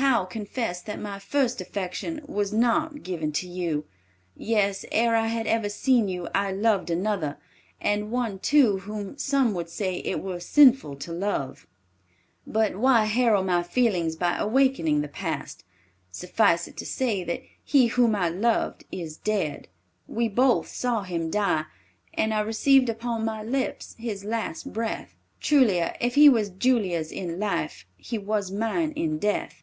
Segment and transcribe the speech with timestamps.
[0.00, 3.86] How confess that my first affection was not given to you?
[4.36, 7.38] Yes, ere I had ever seen you, I loved another,
[7.80, 11.66] and one, too, whom some would say it were sinful to love.
[12.46, 15.64] "But why harrow my feelings by awakening the past?
[16.12, 19.66] Suffice it to say that he whom I loved is dead.
[20.06, 21.64] We both saw him die,
[22.14, 25.14] and I received upon my lips his last breath.
[25.40, 29.62] Truly if he were Julia's in life, he was mine in death.